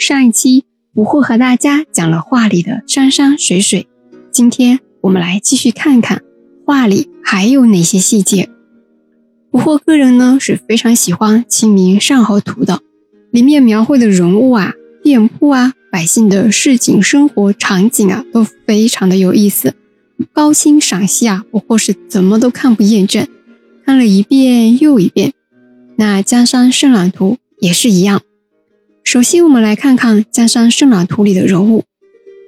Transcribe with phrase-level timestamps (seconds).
[0.00, 3.86] 上一期捕获和大家讲了画里的山山水水，
[4.32, 6.22] 今天我们来继续看看
[6.64, 8.48] 画里还有哪些细节。
[9.50, 12.80] 捕获个人呢是非常喜欢《清明上河图》的，
[13.30, 19.74] 里面描绘的人物啊、店铺啊、百姓的市井生活场景啊都非常的有意思，
[20.32, 23.26] 高清赏析啊，不过是怎么都看不厌倦，
[23.84, 25.34] 看了一遍又一遍。
[25.96, 28.22] 那《江山圣览图》也是一样。
[29.12, 31.82] 首先，我们来看看《江山圣览图》里的人物。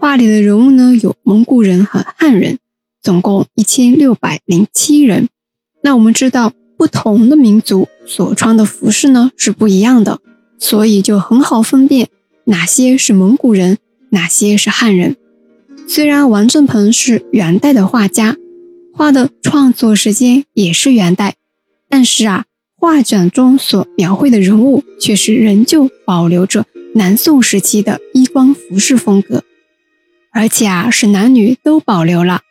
[0.00, 2.58] 画里的人物呢，有蒙古人和汉人，
[3.00, 5.28] 总共一千六百零七人。
[5.84, 10.18] 那我们知道，不同的民族所穿的服饰呢是不一样的，
[10.58, 12.08] 所以就很好分辨
[12.46, 13.78] 哪些是蒙古人，
[14.10, 15.14] 哪些是汉人。
[15.86, 18.34] 虽然王振鹏是元代的画家，
[18.92, 21.36] 画的创作时间也是元代，
[21.88, 22.46] 但是啊。
[22.80, 26.64] 画卷中所描绘的人物，却是仍旧保留着
[26.94, 29.42] 南宋时期的衣冠服饰风格，
[30.32, 32.42] 而且啊是男女都保留了。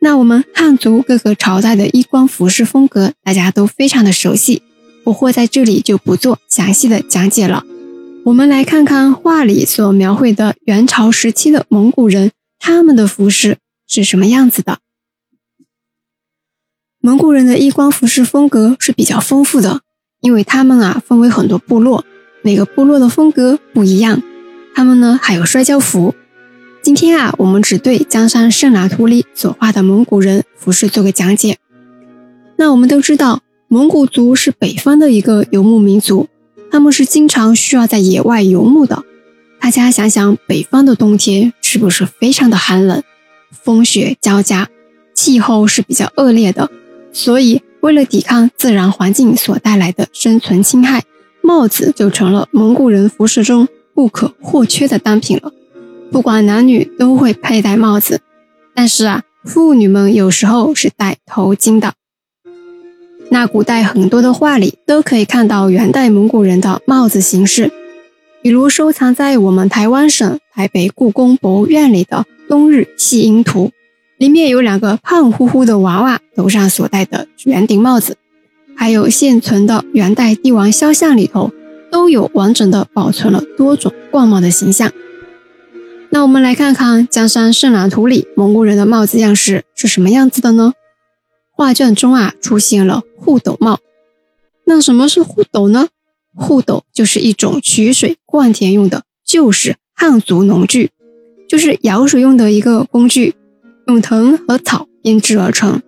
[0.00, 4.62] 那我们汉族各个朝代的衣冠服饰风格，大家都非常的熟悉，
[5.04, 7.64] 我会在这里就不做详细的讲解了。
[8.24, 14.78] 我们来看看画里所描绘的元朝时期的蒙古人，他们的服饰是什么样子的。
[17.04, 19.82] 蒙古人的衣冠服饰风格是比较丰富的，
[20.22, 22.02] 因为他们啊分为很多部落，
[22.40, 24.22] 每个部落的风格不一样。
[24.74, 26.14] 他们呢还有摔跤服。
[26.82, 31.58] 今天啊，我们只对《江山圣览图》里所画的蒙古人服饰做个讲解。
[32.56, 36.28] 那我们都知道，蒙古族是北方的一个游牧民族，
[36.70, 39.04] 他们是经常需要在野外游牧的。
[39.60, 43.02] 大家想想，北方的冬天是不是非常的寒冷，
[43.50, 44.70] 风雪交加，
[45.14, 46.70] 气候是比较恶劣的。
[47.14, 51.04] 所以，为了抵抗自然环境所带来的生存侵害，
[51.42, 55.52] 帽子就成了蒙古人服饰中不可或缺的单品了。
[56.10, 58.20] 不管男女都会佩戴帽子，
[58.74, 61.94] 但是啊，妇女们有时候是戴头巾的。
[63.30, 67.70] 那古代很多的画里都可以看到元代蒙古人的帽子形式，
[68.42, 73.66] 比如收藏在我们台湾省台北故宫博物院里的《冬日戏婴图》。
[74.16, 78.16] 里面有两个胖乎乎的娃娃头上所戴的圆顶帽子，
[78.76, 81.52] 还有现存的元代帝王肖像里头
[81.90, 84.92] 都有完整的保存了多种冠帽的形象。
[86.10, 90.72] 那我们来看看《江山圣览图》里蒙古人的帽子样式是什么样子的呢？
[91.50, 93.80] 画卷中啊出现了护斗帽。
[94.64, 95.88] 那什么是护斗呢？
[96.36, 100.90] 护斗就是一种取水灌田用的旧式汉族农具，
[101.48, 103.34] 就是舀水用的一个工具。
[103.86, 105.82] 用藤和草编织而成，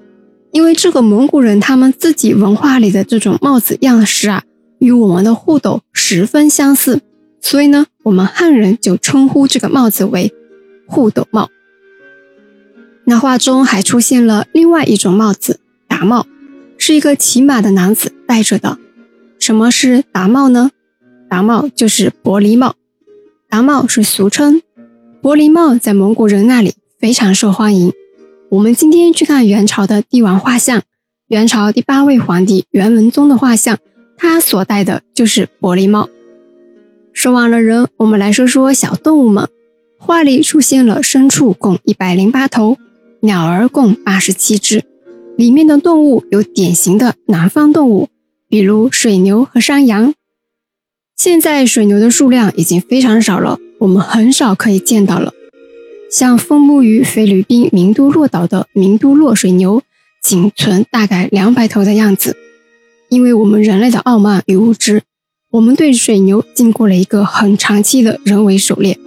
[0.53, 4.43] 因为这个蒙古人他们自己文化里的这种帽子样式啊，
[4.79, 7.01] 与我们的护斗十分相似，
[7.41, 10.33] 所以呢，我们汉人就称呼这个帽子为
[10.87, 11.49] 护斗帽。
[13.05, 16.27] 那画中还出现了另外一种帽子——达帽，
[16.77, 18.78] 是一个骑马的男子戴着的。
[19.39, 20.71] 什么是达帽呢？
[21.28, 22.75] 达帽就是伯离帽，
[23.49, 24.61] 达帽是俗称，
[25.23, 26.75] 伯离帽在蒙古人那里。
[27.06, 27.93] 非常受欢迎。
[28.49, 30.83] 我们今天去看元朝的帝王画像，
[31.28, 33.78] 元朝第八位皇帝元文宗的画像，
[34.17, 36.09] 他所戴的就是玻璃帽。
[37.12, 39.49] 说完了人，我们来说说小动物们。
[40.00, 42.77] 画里出现了牲畜共一百零八头，
[43.21, 44.83] 鸟儿共八十七只。
[45.37, 48.09] 里面的动物有典型的南方动物，
[48.49, 50.12] 比如水牛和山羊。
[51.16, 55.33] 现在水牛的数量已经非常少了，我们很少可以见到了。
[56.11, 59.83] 像分布于菲律宾明都洛岛的明都洛水牛，
[60.22, 62.37] 仅存大概两百头的样子。
[63.09, 65.03] 因为我们人类的傲慢与无知，
[65.50, 68.99] 我们对水牛经过了一个很长期的人为狩猎，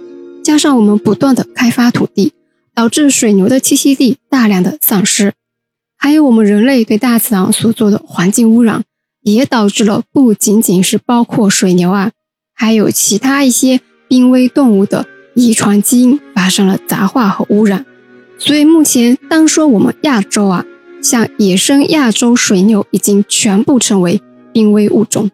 [0.42, 2.32] 加上我们不断的开发土地，
[2.74, 5.32] 导致水牛的栖息地大量的丧失。
[5.96, 8.84] 还有我们人类对大自然所做的环境污染，
[9.22, 12.12] 也导致了不仅仅是包括水牛啊，
[12.54, 15.06] 还有其他一些濒危动物的。
[15.40, 17.86] 遗传基因发生了杂化和污染，
[18.38, 20.64] 所以目前单说我们亚洲啊，
[21.02, 24.20] 像野生亚洲水牛已经全部成为
[24.52, 25.30] 濒危物种。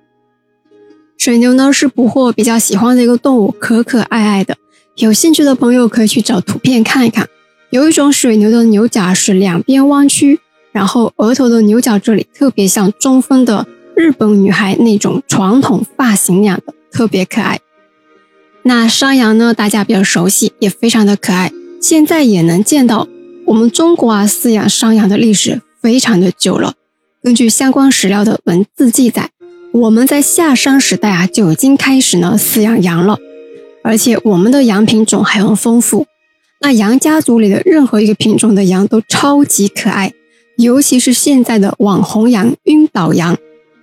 [1.18, 4.56] 水牛呢是捕获比较喜欢的一个动物，可可爱爱的。
[4.96, 7.26] 有兴趣的朋友可以去找图片看一看。
[7.70, 10.38] 有一种水牛的牛角是两边弯曲，
[10.72, 13.66] 然后额头的牛角这里特别像中分的
[13.96, 17.58] 日本女孩那种传统发型那样的，特别可爱。
[18.68, 19.54] 那山羊呢？
[19.54, 21.52] 大家比较熟悉，也非常的可爱。
[21.80, 23.06] 现在也能见到。
[23.44, 26.74] 我们中国啊，饲养山羊的历史非常的久了。
[27.22, 29.30] 根据相关史料的文字记载，
[29.70, 33.16] 我们在夏商时代啊就已经开始呢饲养羊了。
[33.84, 36.04] 而且我们的羊品种还很丰富。
[36.60, 40.12] 那羊家族里的任何一个品种的羊都超级可爱，
[40.56, 43.38] 尤其是现在的网红羊晕倒羊。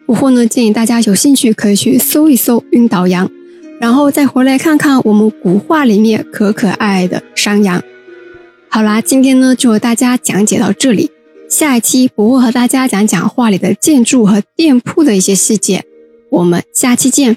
[0.06, 3.32] 不过呢，建议大家有兴趣可以去搜一搜晕倒羊，
[3.84, 7.84] 然后再回来看看我们古画里面可可爱爱的山羊。
[8.70, 11.12] 好啦，今天呢就和大家讲解到这里，
[11.50, 15.84] 下一期我会和大家讲讲画里的建筑和店铺的一些细节。
[16.30, 17.36] 我们下期见。